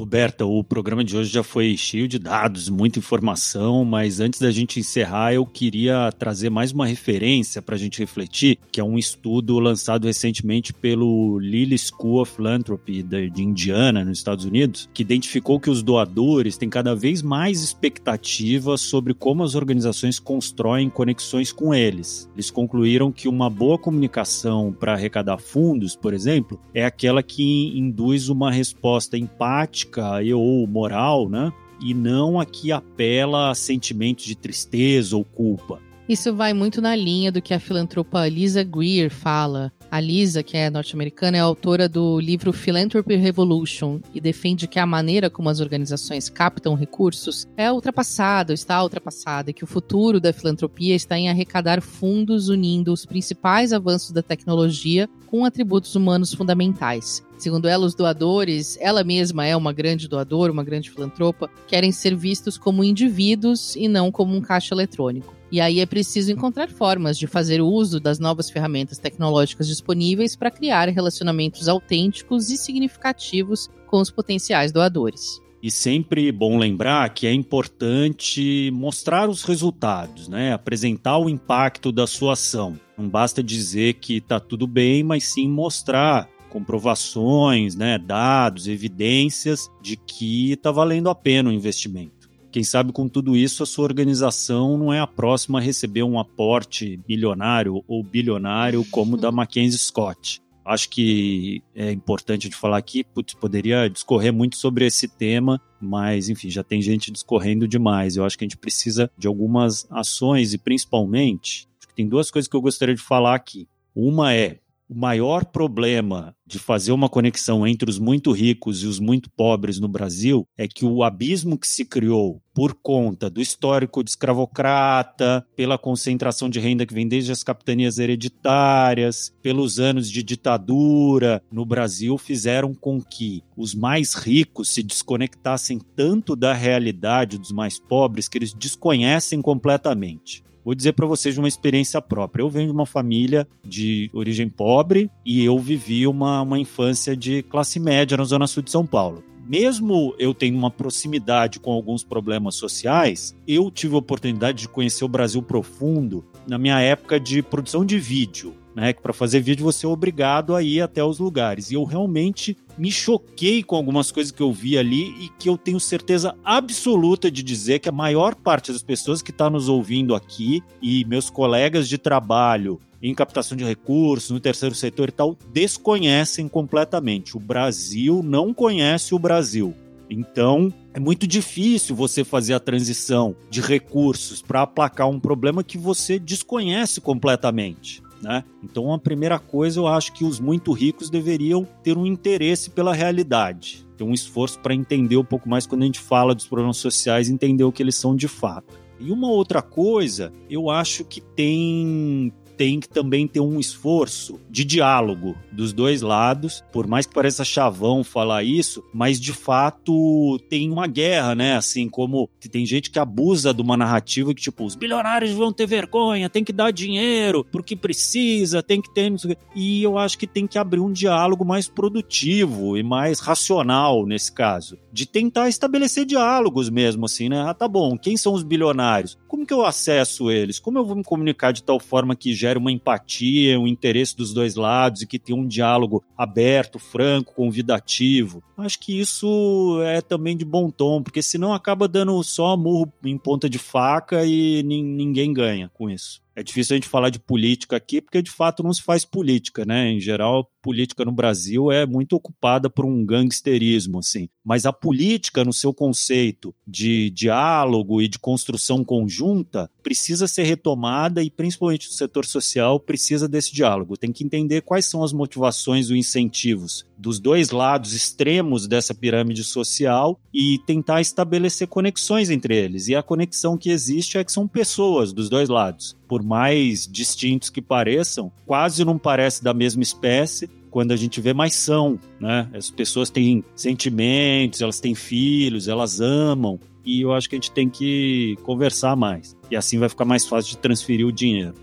[0.08, 4.50] Roberta, o programa de hoje já foi cheio de dados, muita informação, mas antes da
[4.50, 8.96] gente encerrar, eu queria trazer mais uma referência para a gente refletir, que é um
[8.96, 15.60] estudo lançado recentemente pelo Lilly School of Philanthropy de Indiana, nos Estados Unidos, que identificou
[15.60, 21.74] que os doadores têm cada vez mais expectativas sobre como as organizações constroem conexões com
[21.74, 22.30] eles.
[22.32, 28.30] Eles concluíram que uma boa comunicação para arrecadar fundos, por exemplo, é aquela que induz
[28.30, 31.52] uma resposta empática ética ou moral, né?
[31.80, 35.80] E não a que apela a sentimentos de tristeza ou culpa.
[36.08, 39.70] Isso vai muito na linha do que a filantropa Lisa Greer fala.
[39.90, 44.86] A Lisa, que é norte-americana, é autora do livro Philanthropy Revolution e defende que a
[44.86, 50.32] maneira como as organizações captam recursos é ultrapassada, está ultrapassada, e que o futuro da
[50.32, 57.22] filantropia está em arrecadar fundos unindo os principais avanços da tecnologia com atributos humanos fundamentais.
[57.36, 62.16] Segundo ela, os doadores, ela mesma é uma grande doadora, uma grande filantropa, querem ser
[62.16, 65.36] vistos como indivíduos e não como um caixa eletrônico.
[65.50, 70.50] E aí é preciso encontrar formas de fazer uso das novas ferramentas tecnológicas disponíveis para
[70.50, 75.40] criar relacionamentos autênticos e significativos com os potenciais doadores.
[75.62, 80.52] E sempre bom lembrar que é importante mostrar os resultados, né?
[80.52, 82.78] apresentar o impacto da sua ação.
[82.98, 89.96] Não basta dizer que está tudo bem, mas sim mostrar comprovações, né, dados, evidências de
[89.96, 92.28] que está valendo a pena o investimento.
[92.50, 96.18] Quem sabe com tudo isso a sua organização não é a próxima a receber um
[96.18, 100.40] aporte milionário ou bilionário como o da Mackenzie Scott.
[100.64, 106.28] Acho que é importante de falar aqui, putz, poderia discorrer muito sobre esse tema, mas
[106.28, 108.16] enfim, já tem gente discorrendo demais.
[108.16, 111.66] Eu acho que a gente precisa de algumas ações e principalmente,
[111.98, 113.66] tem duas coisas que eu gostaria de falar aqui.
[113.92, 119.00] Uma é o maior problema de fazer uma conexão entre os muito ricos e os
[119.00, 124.04] muito pobres no Brasil é que o abismo que se criou por conta do histórico
[124.04, 130.22] de escravocrata, pela concentração de renda que vem desde as capitanias hereditárias, pelos anos de
[130.22, 137.50] ditadura no Brasil, fizeram com que os mais ricos se desconectassem tanto da realidade dos
[137.50, 140.46] mais pobres que eles desconhecem completamente.
[140.68, 142.42] Vou dizer para vocês de uma experiência própria.
[142.42, 147.42] Eu venho de uma família de origem pobre e eu vivi uma, uma infância de
[147.44, 152.04] classe média na Zona Sul de São Paulo mesmo eu tendo uma proximidade com alguns
[152.04, 157.42] problemas sociais, eu tive a oportunidade de conhecer o Brasil profundo na minha época de
[157.42, 158.92] produção de vídeo né?
[158.92, 161.70] Que para fazer vídeo você é obrigado a ir até os lugares.
[161.70, 165.58] E eu realmente me choquei com algumas coisas que eu vi ali e que eu
[165.58, 170.14] tenho certeza absoluta de dizer que a maior parte das pessoas que está nos ouvindo
[170.14, 175.36] aqui e meus colegas de trabalho em captação de recursos, no terceiro setor e tal,
[175.52, 177.36] desconhecem completamente.
[177.36, 179.74] O Brasil não conhece o Brasil.
[180.10, 185.76] Então, é muito difícil você fazer a transição de recursos para aplacar um problema que
[185.76, 188.02] você desconhece completamente.
[188.22, 188.42] Né?
[188.62, 192.92] Então, a primeira coisa, eu acho que os muito ricos deveriam ter um interesse pela
[192.92, 196.78] realidade, ter um esforço para entender um pouco mais quando a gente fala dos problemas
[196.78, 198.78] sociais, entender o que eles são de fato.
[199.00, 204.64] E uma outra coisa, eu acho que tem tem que também ter um esforço de
[204.64, 210.68] diálogo dos dois lados, por mais que pareça chavão falar isso, mas de fato tem
[210.68, 211.56] uma guerra, né?
[211.56, 215.66] Assim como tem gente que abusa de uma narrativa que, tipo, os bilionários vão ter
[215.66, 219.12] vergonha, tem que dar dinheiro porque precisa, tem que ter.
[219.54, 224.32] E eu acho que tem que abrir um diálogo mais produtivo e mais racional nesse
[224.32, 224.76] caso.
[224.92, 227.42] De tentar estabelecer diálogos mesmo, assim, né?
[227.42, 229.16] Ah, tá bom, quem são os bilionários?
[229.28, 230.58] Como que eu acesso eles?
[230.58, 234.32] Como eu vou me comunicar de tal forma que gere uma empatia, um interesse dos
[234.32, 238.42] dois lados e que tenha um diálogo aberto, franco, convidativo.
[238.56, 243.18] Acho que isso é também de bom tom, porque senão acaba dando só murro em
[243.18, 246.22] ponta de faca e ninguém ganha com isso.
[246.38, 249.64] É difícil a gente falar de política aqui, porque de fato não se faz política,
[249.64, 249.90] né?
[249.90, 254.28] Em geral, política no Brasil é muito ocupada por um gangsterismo, assim.
[254.44, 261.24] Mas a política, no seu conceito de diálogo e de construção conjunta, precisa ser retomada
[261.24, 263.96] e, principalmente no setor social, precisa desse diálogo.
[263.96, 269.44] Tem que entender quais são as motivações e incentivos dos dois lados extremos dessa pirâmide
[269.44, 272.88] social e tentar estabelecer conexões entre eles.
[272.88, 275.96] E a conexão que existe é que são pessoas dos dois lados.
[276.08, 281.32] Por mais distintos que pareçam, quase não parece da mesma espécie, quando a gente vê
[281.32, 282.48] mais são, né?
[282.54, 287.50] As pessoas têm sentimentos, elas têm filhos, elas amam, e eu acho que a gente
[287.50, 289.36] tem que conversar mais.
[289.50, 291.54] E assim vai ficar mais fácil de transferir o dinheiro.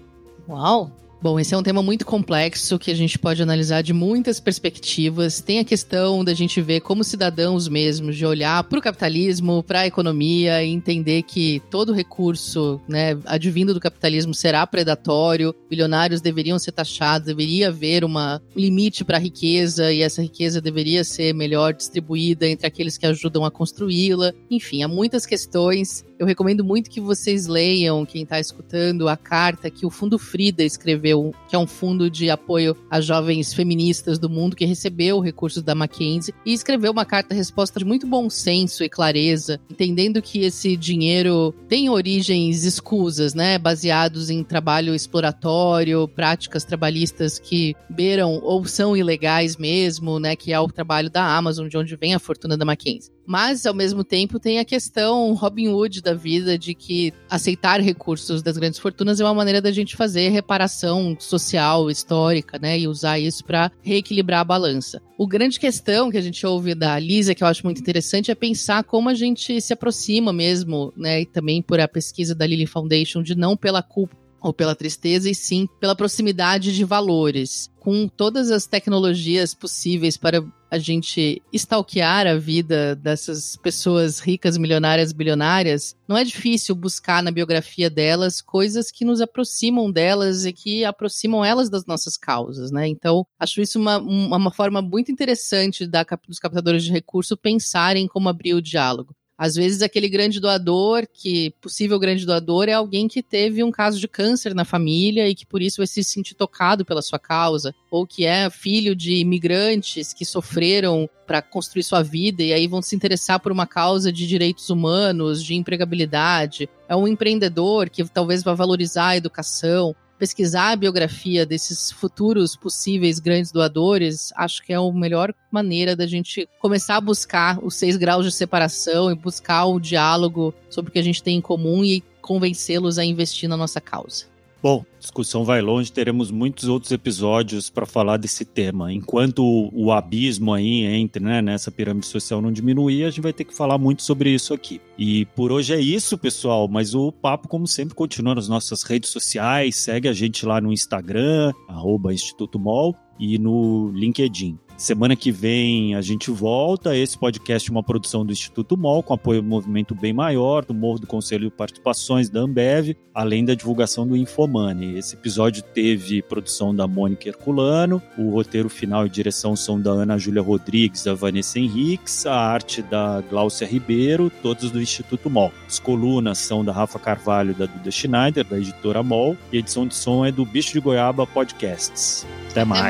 [0.47, 0.91] Uau!
[1.26, 5.41] Bom, esse é um tema muito complexo que a gente pode analisar de muitas perspectivas.
[5.41, 9.80] Tem a questão da gente ver como cidadãos mesmos, de olhar para o capitalismo, para
[9.80, 16.59] a economia e entender que todo recurso né, advindo do capitalismo será predatório, bilionários deveriam
[16.59, 21.34] ser taxados, deveria haver uma, um limite para a riqueza e essa riqueza deveria ser
[21.34, 24.32] melhor distribuída entre aqueles que ajudam a construí-la.
[24.51, 29.70] Enfim, há muitas questões eu recomendo muito que vocês leiam, quem está escutando, a carta
[29.70, 34.30] que o Fundo Frida escreveu, que é um fundo de apoio a jovens feministas do
[34.30, 38.89] mundo que recebeu recursos da Mackenzie e escreveu uma carta-resposta de muito bom senso e
[38.89, 47.39] clareza, entendendo que esse dinheiro tem origens escusas, né, baseados em trabalho exploratório, práticas trabalhistas
[47.39, 51.95] que beiram ou são ilegais mesmo, né, que é o trabalho da Amazon, de onde
[51.95, 53.14] vem a fortuna da Mackenzie.
[53.26, 58.41] Mas, ao mesmo tempo, tem a questão Robin Hood da vida de que aceitar recursos
[58.41, 62.80] das grandes fortunas é uma maneira da gente fazer reparação social, histórica, né?
[62.80, 65.01] E usar isso para reequilibrar a balança.
[65.17, 68.36] O grande questão que a gente ouve da Lisa, que eu acho muito interessante, é
[68.36, 71.21] pensar como a gente se aproxima mesmo, né?
[71.21, 75.27] E também por a pesquisa da Lily Foundation, de não pela culpa ou pela tristeza,
[75.27, 77.71] e sim pela proximidade de valores.
[77.79, 85.11] Com todas as tecnologias possíveis para a gente stalkear a vida dessas pessoas ricas, milionárias,
[85.11, 90.85] bilionárias, não é difícil buscar na biografia delas coisas que nos aproximam delas e que
[90.85, 92.87] aproximam elas das nossas causas, né?
[92.87, 98.29] Então, acho isso uma, uma forma muito interessante da, dos captadores de recurso pensarem como
[98.29, 99.15] abrir o diálogo.
[99.38, 103.99] Às vezes, aquele grande doador, que possível grande doador, é alguém que teve um caso
[103.99, 107.75] de câncer na família e que por isso vai se sentir tocado pela sua causa,
[107.91, 112.81] ou que é filho de imigrantes que sofreram para construir sua vida e aí vão
[112.81, 116.69] se interessar por uma causa de direitos humanos, de empregabilidade.
[116.88, 119.95] É um empreendedor que talvez vá valorizar a educação.
[120.18, 126.07] Pesquisar a biografia desses futuros possíveis grandes doadores, acho que é a melhor maneira da
[126.07, 130.93] gente começar a buscar os seis graus de separação e buscar o diálogo sobre o
[130.93, 134.34] que a gente tem em comum e convencê-los a investir na nossa causa.
[134.66, 138.91] Bom, discussão vai longe, teremos muitos outros episódios para falar desse tema.
[138.91, 143.43] Enquanto o, abismo aí entre, né, nessa pirâmide social não diminuir, a gente vai ter
[143.43, 144.82] que falar muito sobre isso aqui.
[144.97, 149.11] E por hoje é isso, pessoal, mas o papo, como sempre, continua nas nossas redes
[149.11, 149.76] sociais.
[149.76, 154.57] Segue a gente lá no Instagram, arroba Instituto Mol, e no LinkedIn.
[154.78, 156.95] Semana que vem a gente volta.
[156.95, 160.73] Esse podcast é uma produção do Instituto MOL, com apoio do Movimento Bem Maior, do
[160.73, 164.97] Morro do Conselho de Participações da Ambev, além da divulgação do Infomani.
[164.97, 170.17] Esse episódio teve produção da Mônica Herculano, o roteiro final e direção são da Ana
[170.17, 175.53] Júlia Rodrigues, da Vanessa Henriques, a arte da Glaucia Ribeiro, todos do Instituto MOL.
[175.65, 179.88] As colunas são da Rafa Carvalho da Duda Schneider, da editora MOL, e a edição
[179.88, 182.28] de som é do Bicho de Goiaba Podcasts.
[182.51, 182.84] Até mais.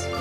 [0.00, 0.17] Até mais.